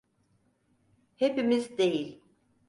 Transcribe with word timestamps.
Hepimiz 1.15 1.77
değil. 1.77 2.21